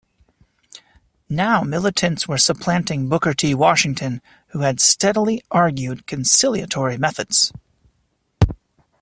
[1.29, 3.53] Now militants were supplanting Booker T.
[3.53, 7.53] Washington, who had "steadily argued conciliatory methods".